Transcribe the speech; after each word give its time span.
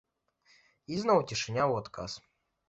Ізноў 0.95 1.19
цішыня 1.29 1.61
ў 1.71 1.85
адказ. 1.85 2.11